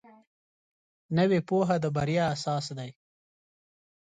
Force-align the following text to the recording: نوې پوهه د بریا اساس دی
نوې 1.17 1.39
پوهه 1.49 1.75
د 1.83 1.85
بریا 1.95 2.25
اساس 2.35 2.65
دی 2.77 2.91